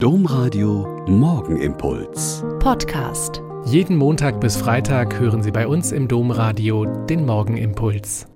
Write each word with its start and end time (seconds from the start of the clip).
Domradio 0.00 1.04
Morgenimpuls. 1.08 2.44
Podcast. 2.60 3.42
Jeden 3.64 3.96
Montag 3.96 4.40
bis 4.40 4.56
Freitag 4.56 5.18
hören 5.18 5.42
Sie 5.42 5.50
bei 5.50 5.66
uns 5.66 5.90
im 5.90 6.06
Domradio 6.06 6.84
den 6.84 7.26
Morgenimpuls. 7.26 8.28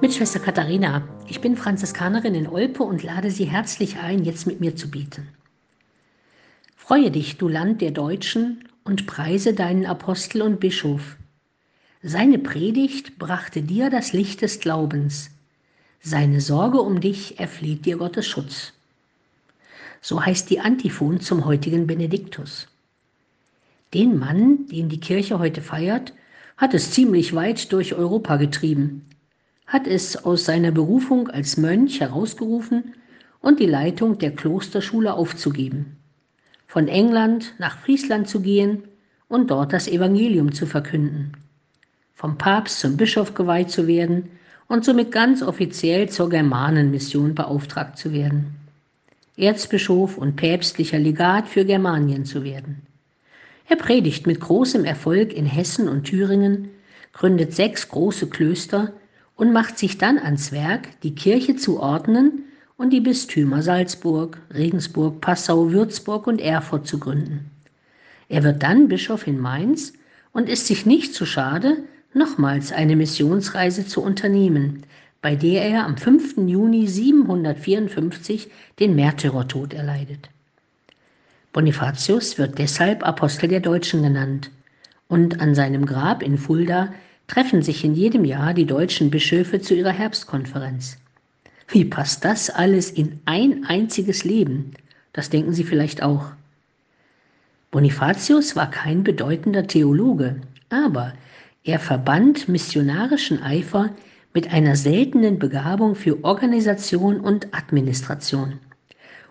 Mit 0.00 0.12
Schwester 0.12 0.40
Katharina. 0.40 1.06
Ich 1.28 1.40
bin 1.40 1.56
Franziskanerin 1.56 2.34
in 2.34 2.48
Olpe 2.48 2.82
und 2.82 3.04
lade 3.04 3.30
Sie 3.30 3.44
herzlich 3.44 3.98
ein, 3.98 4.24
jetzt 4.24 4.48
mit 4.48 4.58
mir 4.58 4.74
zu 4.74 4.90
beten. 4.90 5.28
Freue 6.74 7.12
dich, 7.12 7.38
du 7.38 7.46
Land 7.46 7.80
der 7.82 7.92
Deutschen, 7.92 8.68
und 8.82 9.06
preise 9.06 9.54
deinen 9.54 9.86
Apostel 9.86 10.42
und 10.42 10.58
Bischof. 10.58 11.16
Seine 12.02 12.40
Predigt 12.40 13.16
brachte 13.16 13.62
dir 13.62 13.90
das 13.90 14.12
Licht 14.12 14.42
des 14.42 14.58
Glaubens 14.58 15.30
seine 16.00 16.40
Sorge 16.40 16.80
um 16.80 17.00
dich 17.00 17.38
erfleht 17.38 17.84
dir 17.84 17.96
Gottes 17.96 18.26
Schutz. 18.26 18.72
So 20.00 20.24
heißt 20.24 20.48
die 20.50 20.60
Antiphon 20.60 21.20
zum 21.20 21.44
heutigen 21.44 21.86
Benediktus. 21.86 22.68
Den 23.94 24.18
Mann, 24.18 24.66
den 24.66 24.88
die 24.88 25.00
Kirche 25.00 25.38
heute 25.38 25.60
feiert, 25.60 26.12
hat 26.56 26.74
es 26.74 26.90
ziemlich 26.92 27.34
weit 27.34 27.72
durch 27.72 27.94
Europa 27.94 28.36
getrieben, 28.36 29.06
hat 29.66 29.86
es 29.86 30.24
aus 30.24 30.44
seiner 30.44 30.70
Berufung 30.70 31.28
als 31.28 31.56
Mönch 31.56 32.00
herausgerufen 32.00 32.94
und 33.40 33.60
die 33.60 33.66
Leitung 33.66 34.18
der 34.18 34.34
Klosterschule 34.34 35.14
aufzugeben, 35.14 35.96
von 36.66 36.88
England 36.88 37.54
nach 37.58 37.78
Friesland 37.78 38.28
zu 38.28 38.40
gehen 38.40 38.84
und 39.28 39.50
dort 39.50 39.72
das 39.72 39.88
Evangelium 39.88 40.52
zu 40.52 40.66
verkünden, 40.66 41.32
vom 42.14 42.38
Papst 42.38 42.80
zum 42.80 42.96
Bischof 42.96 43.34
geweiht 43.34 43.70
zu 43.70 43.86
werden 43.86 44.30
und 44.68 44.84
somit 44.84 45.10
ganz 45.10 45.42
offiziell 45.42 46.08
zur 46.08 46.28
Germanenmission 46.28 47.34
beauftragt 47.34 47.98
zu 47.98 48.12
werden. 48.12 48.54
Erzbischof 49.36 50.18
und 50.18 50.36
päpstlicher 50.36 50.98
Legat 50.98 51.48
für 51.48 51.64
Germanien 51.64 52.24
zu 52.24 52.44
werden. 52.44 52.82
Er 53.68 53.76
predigt 53.76 54.26
mit 54.26 54.40
großem 54.40 54.84
Erfolg 54.84 55.32
in 55.32 55.46
Hessen 55.46 55.88
und 55.88 56.04
Thüringen, 56.04 56.70
gründet 57.12 57.54
sechs 57.54 57.88
große 57.88 58.28
Klöster 58.28 58.92
und 59.36 59.52
macht 59.52 59.78
sich 59.78 59.98
dann 59.98 60.18
ans 60.18 60.52
Werk, 60.52 61.00
die 61.02 61.14
Kirche 61.14 61.56
zu 61.56 61.80
ordnen 61.80 62.44
und 62.76 62.90
die 62.90 63.00
Bistümer 63.00 63.62
Salzburg, 63.62 64.38
Regensburg, 64.52 65.20
Passau, 65.20 65.70
Würzburg 65.70 66.26
und 66.26 66.40
Erfurt 66.40 66.86
zu 66.86 66.98
gründen. 66.98 67.50
Er 68.28 68.42
wird 68.42 68.62
dann 68.62 68.88
Bischof 68.88 69.26
in 69.26 69.38
Mainz 69.38 69.92
und 70.32 70.48
ist 70.48 70.66
sich 70.66 70.86
nicht 70.86 71.14
zu 71.14 71.26
schade, 71.26 71.78
nochmals 72.12 72.72
eine 72.72 72.96
Missionsreise 72.96 73.86
zu 73.86 74.02
unternehmen, 74.02 74.84
bei 75.20 75.34
der 75.34 75.62
er 75.62 75.84
am 75.84 75.96
5. 75.96 76.38
Juni 76.46 76.86
754 76.86 78.50
den 78.78 78.94
Märtyrertod 78.94 79.74
erleidet. 79.74 80.30
Bonifatius 81.52 82.38
wird 82.38 82.58
deshalb 82.58 83.06
Apostel 83.06 83.48
der 83.48 83.60
Deutschen 83.60 84.02
genannt 84.02 84.50
und 85.08 85.40
an 85.40 85.54
seinem 85.54 85.86
Grab 85.86 86.22
in 86.22 86.38
Fulda 86.38 86.92
treffen 87.26 87.62
sich 87.62 87.84
in 87.84 87.94
jedem 87.94 88.24
Jahr 88.24 88.54
die 88.54 88.66
deutschen 88.66 89.10
Bischöfe 89.10 89.60
zu 89.60 89.74
ihrer 89.74 89.90
Herbstkonferenz. 89.90 90.98
Wie 91.68 91.84
passt 91.84 92.24
das 92.24 92.48
alles 92.48 92.90
in 92.90 93.20
ein 93.24 93.64
einziges 93.66 94.24
Leben? 94.24 94.72
Das 95.12 95.30
denken 95.30 95.52
Sie 95.52 95.64
vielleicht 95.64 96.02
auch. 96.02 96.30
Bonifatius 97.70 98.56
war 98.56 98.70
kein 98.70 99.04
bedeutender 99.04 99.66
Theologe, 99.66 100.36
aber 100.70 101.12
er 101.64 101.78
verband 101.78 102.48
missionarischen 102.48 103.42
Eifer 103.42 103.90
mit 104.32 104.52
einer 104.52 104.76
seltenen 104.76 105.38
Begabung 105.38 105.94
für 105.94 106.24
Organisation 106.24 107.20
und 107.20 107.54
Administration. 107.54 108.58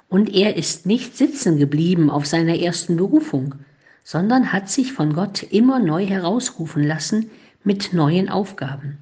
Und 0.10 0.34
er 0.34 0.56
ist 0.56 0.86
nicht 0.86 1.18
sitzen 1.18 1.58
geblieben 1.58 2.10
auf 2.10 2.26
seiner 2.26 2.58
ersten 2.58 2.98
Berufung, 2.98 3.56
sondern 4.04 4.54
hat 4.54 4.70
sich 4.70 4.94
von 4.94 5.14
Gott 5.14 5.44
immer 5.44 5.80
neu 5.80 6.06
herausrufen 6.06 6.84
lassen 6.84 7.30
mit 7.64 7.94
neuen 7.94 8.30
Aufgaben. 8.30 9.00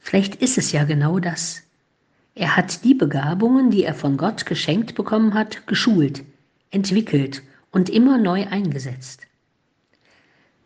Vielleicht 0.00 0.36
ist 0.36 0.58
es 0.58 0.72
ja 0.72 0.84
genau 0.84 1.18
das. 1.18 1.62
Er 2.34 2.56
hat 2.56 2.84
die 2.84 2.94
Begabungen, 2.94 3.70
die 3.70 3.84
er 3.84 3.94
von 3.94 4.16
Gott 4.16 4.46
geschenkt 4.46 4.94
bekommen 4.94 5.34
hat, 5.34 5.66
geschult, 5.66 6.24
entwickelt 6.70 7.42
und 7.70 7.88
immer 7.88 8.18
neu 8.18 8.46
eingesetzt. 8.46 9.26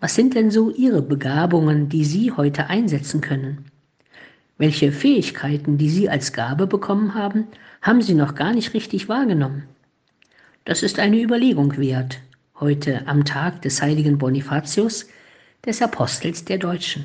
Was 0.06 0.14
sind 0.14 0.36
denn 0.36 0.52
so 0.52 0.70
Ihre 0.70 1.02
Begabungen, 1.02 1.88
die 1.88 2.04
Sie 2.04 2.30
heute 2.30 2.68
einsetzen 2.68 3.20
können? 3.20 3.64
Welche 4.56 4.92
Fähigkeiten, 4.92 5.78
die 5.78 5.90
Sie 5.90 6.08
als 6.08 6.32
Gabe 6.32 6.68
bekommen 6.68 7.14
haben, 7.14 7.48
haben 7.82 8.00
Sie 8.00 8.14
noch 8.14 8.36
gar 8.36 8.52
nicht 8.52 8.72
richtig 8.72 9.08
wahrgenommen? 9.08 9.64
Das 10.64 10.84
ist 10.84 11.00
eine 11.00 11.20
Überlegung 11.20 11.76
wert, 11.76 12.20
heute 12.60 13.02
am 13.08 13.24
Tag 13.24 13.62
des 13.62 13.82
heiligen 13.82 14.16
Bonifatius, 14.16 15.08
des 15.64 15.82
Apostels 15.82 16.44
der 16.44 16.58
Deutschen. 16.58 17.04